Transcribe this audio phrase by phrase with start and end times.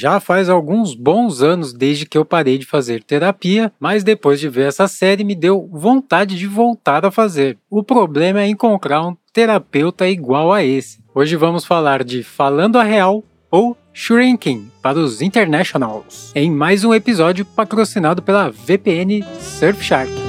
[0.00, 4.48] Já faz alguns bons anos desde que eu parei de fazer terapia, mas depois de
[4.48, 7.58] ver essa série me deu vontade de voltar a fazer.
[7.68, 11.00] O problema é encontrar um terapeuta igual a esse.
[11.14, 16.94] Hoje vamos falar de Falando a Real ou Shrinking para os Internationals, em mais um
[16.94, 20.19] episódio patrocinado pela VPN Surfshark.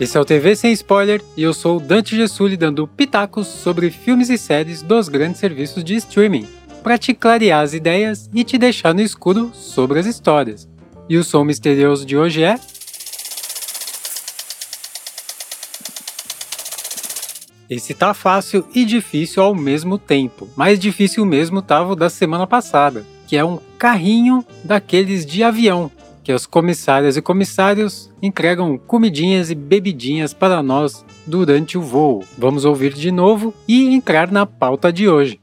[0.00, 4.30] Esse é o TV Sem Spoiler e eu sou Dante Gessulli dando pitacos sobre filmes
[4.30, 6.46] e séries dos grandes serviços de streaming,
[6.84, 10.68] para te clarear as ideias e te deixar no escuro sobre as histórias.
[11.08, 12.60] E o som misterioso de hoje é.
[17.68, 20.48] Esse tá fácil e difícil ao mesmo tempo.
[20.54, 25.90] Mais difícil mesmo tava o da semana passada, que é um carrinho daqueles de avião,
[26.28, 32.22] que as comissárias e comissários entregam comidinhas e bebidinhas para nós durante o voo.
[32.36, 35.40] Vamos ouvir de novo e entrar na pauta de hoje.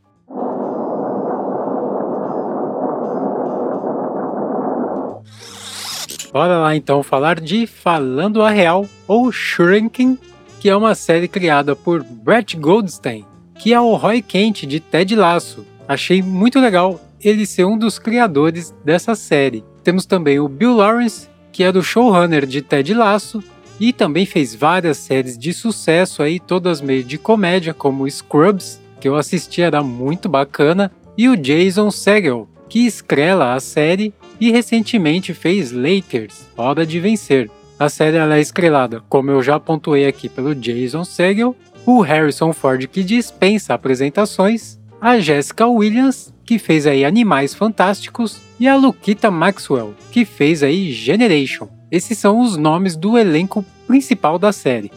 [6.32, 10.20] Bora lá então falar de Falando a Real ou Shrinking,
[10.60, 13.26] que é uma série criada por Brett Goldstein,
[13.58, 15.66] que é o Roy Kent de Ted Lasso.
[15.88, 19.64] Achei muito legal ele ser um dos criadores dessa série.
[19.86, 23.44] Temos também o Bill Lawrence, que é do showrunner de Ted Lasso
[23.80, 29.08] e também fez várias séries de sucesso aí, todas meio de comédia, como Scrubs, que
[29.08, 34.12] eu assisti, era muito bacana, e o Jason Segel, que estrela a série
[34.42, 37.52] e recentemente fez Lakers, Hora de Vencer.
[37.78, 41.56] A série é estrelada, como eu já pontuei aqui, pelo Jason Segel,
[41.86, 48.68] o Harrison Ford que dispensa apresentações, a Jessica Williams que fez aí Animais Fantásticos, e
[48.68, 51.68] a Lukita Maxwell, que fez aí Generation.
[51.92, 54.92] Esses são os nomes do elenco principal da série.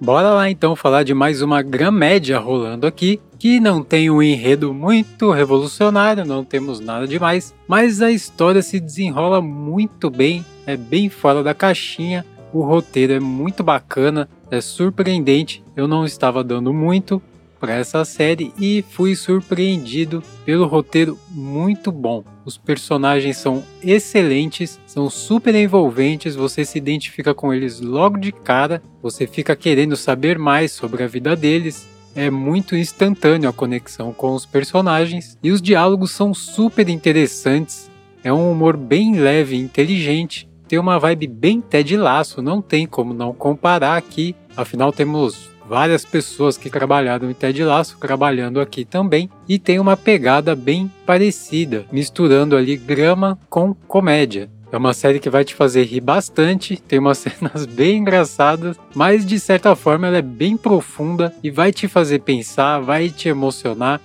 [0.00, 4.74] Bora lá então falar de mais uma gramédia rolando aqui, que não tem um enredo
[4.74, 11.08] muito revolucionário, não temos nada demais, mas a história se desenrola muito bem, é bem
[11.08, 17.22] fora da caixinha, o roteiro é muito bacana, é surpreendente, eu não estava dando muito,
[17.64, 22.22] para essa série e fui surpreendido pelo roteiro muito bom.
[22.44, 28.82] Os personagens são excelentes, são super envolventes, você se identifica com eles logo de cara,
[29.02, 31.88] você fica querendo saber mais sobre a vida deles.
[32.14, 37.90] É muito instantâneo a conexão com os personagens e os diálogos são super interessantes.
[38.22, 42.86] É um humor bem leve e inteligente, tem uma vibe bem Ted Laço, não tem
[42.86, 44.36] como não comparar aqui.
[44.54, 49.96] Afinal, temos várias pessoas que trabalharam em Ted Lasso trabalhando aqui também e tem uma
[49.96, 54.50] pegada bem parecida, misturando ali grama com comédia.
[54.72, 59.24] É uma série que vai te fazer rir bastante, tem umas cenas bem engraçadas, mas
[59.24, 64.00] de certa forma ela é bem profunda e vai te fazer pensar, vai te emocionar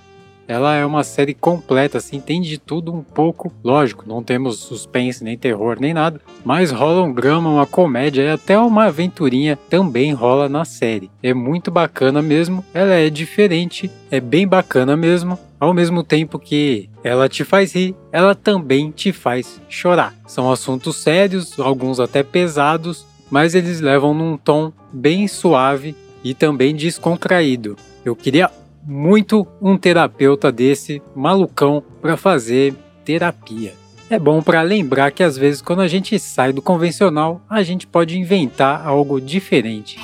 [0.50, 3.52] ela é uma série completa, assim, tem de tudo um pouco.
[3.62, 8.30] Lógico, não temos suspense, nem terror, nem nada, mas rola um drama, uma comédia e
[8.30, 11.08] até uma aventurinha também rola na série.
[11.22, 16.90] É muito bacana mesmo, ela é diferente, é bem bacana mesmo, ao mesmo tempo que
[17.04, 20.16] ela te faz rir, ela também te faz chorar.
[20.26, 25.94] São assuntos sérios, alguns até pesados, mas eles levam num tom bem suave
[26.24, 27.76] e também descontraído.
[28.04, 28.50] Eu queria
[28.90, 32.74] muito um terapeuta desse malucão para fazer
[33.04, 33.72] terapia.
[34.10, 37.86] É bom para lembrar que às vezes quando a gente sai do convencional, a gente
[37.86, 39.96] pode inventar algo diferente.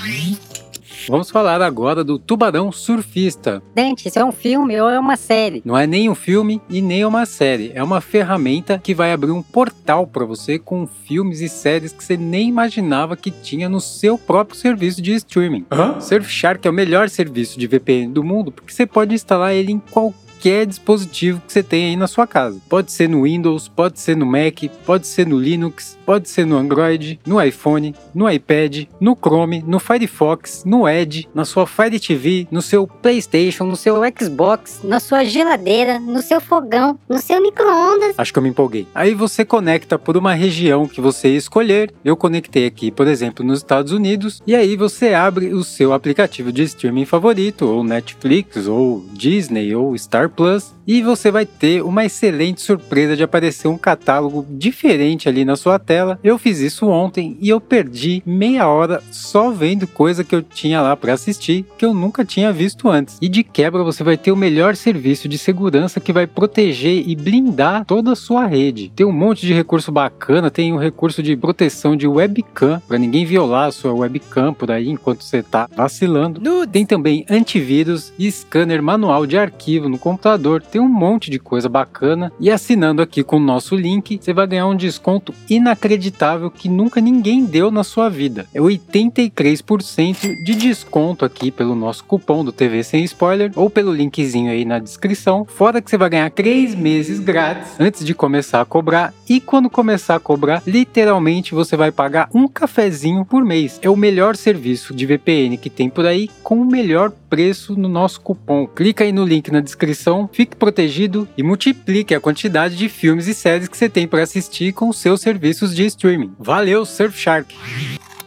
[1.09, 3.63] Vamos falar agora do Tubarão Surfista.
[3.75, 5.63] Dente, isso é um filme ou é uma série?
[5.65, 7.71] Não é nem um filme e nem uma série.
[7.75, 12.03] É uma ferramenta que vai abrir um portal para você com filmes e séries que
[12.03, 15.65] você nem imaginava que tinha no seu próprio serviço de streaming.
[15.71, 16.01] Hã?
[16.01, 19.79] Surfshark é o melhor serviço de VPN do mundo porque você pode instalar ele em
[19.79, 22.61] qualquer qualquer dispositivo que você tenha aí na sua casa.
[22.69, 26.57] Pode ser no Windows, pode ser no Mac, pode ser no Linux, pode ser no
[26.57, 32.47] Android, no iPhone, no iPad, no Chrome, no Firefox, no Edge, na sua Fire TV,
[32.51, 38.15] no seu PlayStation, no seu Xbox, na sua geladeira, no seu fogão, no seu micro-ondas.
[38.19, 38.87] Acho que eu me empolguei.
[38.95, 41.93] Aí você conecta por uma região que você escolher.
[42.05, 46.53] Eu conectei aqui, por exemplo, nos Estados Unidos, e aí você abre o seu aplicativo
[46.53, 52.05] de streaming favorito, ou Netflix, ou Disney, ou Star Plus e você vai ter uma
[52.05, 56.19] excelente surpresa de aparecer um catálogo diferente ali na sua tela.
[56.23, 60.81] Eu fiz isso ontem e eu perdi meia hora só vendo coisa que eu tinha
[60.81, 63.19] lá para assistir que eu nunca tinha visto antes.
[63.21, 67.17] E de quebra você vai ter o melhor serviço de segurança que vai proteger e
[67.17, 68.93] blindar toda a sua rede.
[68.95, 73.25] Tem um monte de recurso bacana, tem um recurso de proteção de webcam para ninguém
[73.25, 76.41] violar a sua webcam por aí enquanto você tá vacilando.
[76.71, 80.63] Tem também antivírus e scanner manual de arquivo no computador.
[80.77, 84.47] Tem um monte de coisa bacana e assinando aqui com o nosso link, você vai
[84.47, 88.45] ganhar um desconto inacreditável que nunca ninguém deu na sua vida.
[88.53, 94.51] É 83% de desconto aqui pelo nosso cupom do TV Sem Spoiler ou pelo linkzinho
[94.51, 95.47] aí na descrição.
[95.47, 99.71] Fora que você vai ganhar 3 meses grátis antes de começar a cobrar e quando
[99.71, 103.79] começar a cobrar, literalmente você vai pagar um cafezinho por mês.
[103.81, 107.89] É o melhor serviço de VPN que tem por aí com o melhor preço no
[107.89, 108.67] nosso cupom.
[108.67, 113.35] Clica aí no link na descrição, fique protegido e multiplique a quantidade de filmes e
[113.35, 116.33] séries que você tem para assistir com seus serviços de streaming.
[116.41, 117.55] Valeu, Surfshark!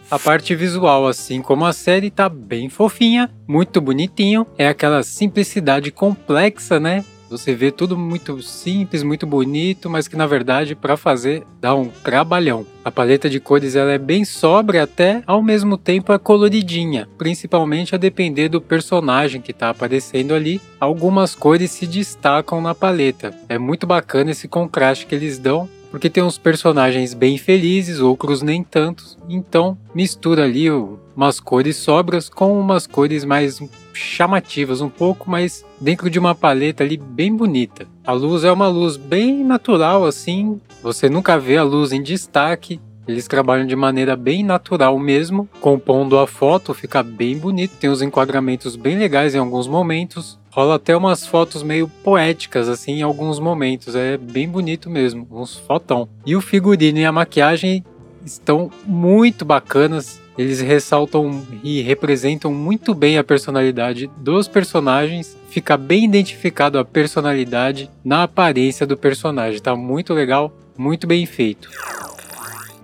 [0.10, 4.48] A parte visual, assim como a série, tá bem fofinha, muito bonitinho.
[4.58, 7.04] É aquela simplicidade complexa, né?
[7.30, 11.88] Você vê tudo muito simples, muito bonito, mas que na verdade para fazer dá um
[11.88, 12.66] trabalhão.
[12.84, 17.94] A paleta de cores ela é bem sóbria até, ao mesmo tempo é coloridinha, principalmente
[17.94, 20.60] a depender do personagem que está aparecendo ali.
[20.80, 23.32] Algumas cores se destacam na paleta.
[23.48, 28.42] É muito bacana esse contraste que eles dão porque tem uns personagens bem felizes, outros
[28.42, 29.18] nem tantos.
[29.28, 30.70] Então mistura ali
[31.16, 33.60] umas cores sobras com umas cores mais
[33.94, 37.88] chamativas, um pouco mais dentro de uma paleta ali bem bonita.
[38.06, 42.80] A luz é uma luz bem natural assim, você nunca vê a luz em destaque.
[43.08, 48.04] Eles trabalham de maneira bem natural mesmo, compondo a foto, fica bem bonito, tem os
[48.04, 50.40] enquadramentos bem legais em alguns momentos.
[50.52, 53.96] Rola até umas fotos meio poéticas, assim, em alguns momentos.
[53.96, 56.08] É bem bonito mesmo, uns fotão.
[56.26, 57.84] E o figurino e a maquiagem
[58.26, 60.20] estão muito bacanas.
[60.38, 65.38] Eles ressaltam e representam muito bem a personalidade dos personagens.
[65.50, 69.62] Fica bem identificado a personalidade na aparência do personagem.
[69.62, 71.70] Tá muito legal, muito bem feito.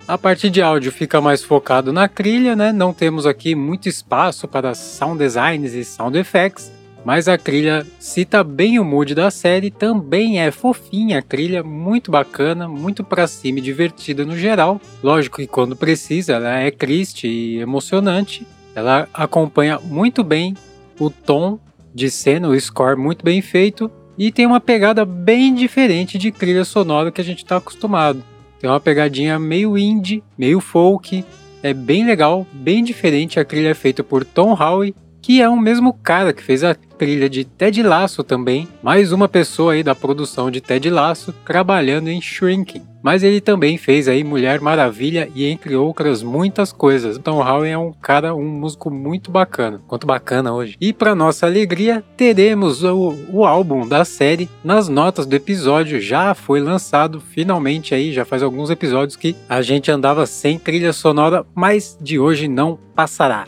[0.06, 2.72] A parte de áudio fica mais focado na trilha, né?
[2.72, 6.70] Não temos aqui muito espaço para sound designs e sound effects,
[7.06, 12.10] mas a trilha cita bem o mood da série, também é fofinha a trilha, muito
[12.10, 14.80] bacana, muito pra cima e divertida no geral.
[15.04, 18.44] Lógico que quando precisa, ela é triste e emocionante.
[18.74, 20.54] Ela acompanha muito bem
[20.98, 21.60] o tom
[21.94, 23.88] de cena, o score muito bem feito
[24.18, 28.20] e tem uma pegada bem diferente de trilha sonora que a gente está acostumado.
[28.58, 31.24] Tem uma pegadinha meio indie, meio folk,
[31.62, 33.38] é bem legal, bem diferente.
[33.38, 34.92] A trilha é feita por Tom Howe
[35.26, 39.26] que é o mesmo cara que fez a trilha de Ted Lasso também, mais uma
[39.26, 42.84] pessoa aí da produção de Ted Lasso trabalhando em Shrinking.
[43.02, 47.16] Mas ele também fez aí Mulher Maravilha e entre outras muitas coisas.
[47.16, 49.80] Então Howe é um cara, um músico muito bacana.
[49.88, 50.76] Quanto bacana hoje.
[50.80, 56.00] E para nossa alegria, teremos o, o álbum da série nas notas do episódio.
[56.00, 60.92] Já foi lançado finalmente aí, já faz alguns episódios que a gente andava sem trilha
[60.92, 63.44] sonora, mas de hoje não passará.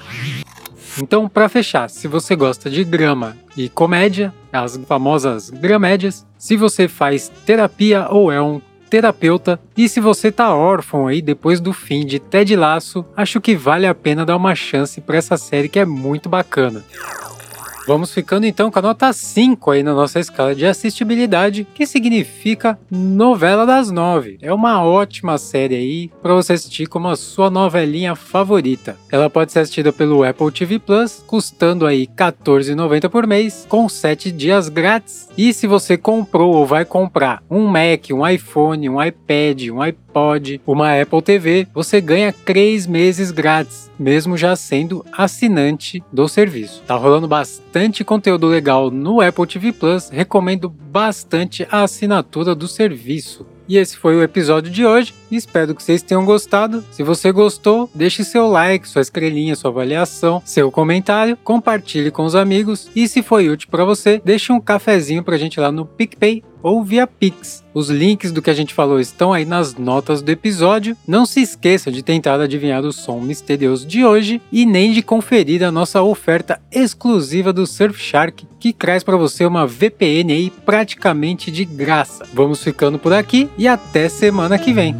[1.00, 6.89] Então, para fechar, se você gosta de drama e comédia, as famosas dramédias, se você
[6.89, 12.06] faz terapia ou é um terapeuta, e se você tá órfão aí depois do fim
[12.06, 15.79] de Ted Laço, acho que vale a pena dar uma chance para essa série que
[15.79, 16.83] é muito bacana.
[17.88, 22.79] Vamos ficando então com a nota 5 aí na nossa escala de assistibilidade, que significa
[22.90, 24.37] novela das nove.
[24.43, 28.99] É uma ótima série aí para você assistir como a sua novelinha favorita.
[29.11, 34.30] Ela pode ser assistida pelo Apple TV Plus, custando aí R$14,90 por mês, com 7
[34.33, 35.26] dias grátis.
[35.35, 40.61] E se você comprou ou vai comprar um Mac, um iPhone, um iPad, um iPod,
[40.66, 46.83] uma Apple TV, você ganha 3 meses grátis, mesmo já sendo assinante do serviço.
[46.87, 52.66] Tá rolando bastante bastante conteúdo legal no Apple TV Plus, recomendo bastante a assinatura do
[52.66, 53.47] serviço.
[53.68, 55.14] E esse foi o episódio de hoje.
[55.30, 56.82] Espero que vocês tenham gostado.
[56.90, 62.35] Se você gostou, deixe seu like, sua estrelinha, sua avaliação, seu comentário, compartilhe com os
[62.35, 66.42] amigos e se foi útil para você, deixe um cafezinho pra gente lá no PicPay
[66.62, 67.65] ou via Pix.
[67.75, 70.97] Os links do que a gente falou estão aí nas notas do episódio.
[71.07, 75.62] Não se esqueça de tentar adivinhar o som misterioso de hoje e nem de conferir
[75.62, 81.65] a nossa oferta exclusiva do Surfshark, que traz para você uma VPN aí praticamente de
[81.65, 82.27] graça.
[82.35, 84.97] Vamos ficando por aqui e até semana que vem.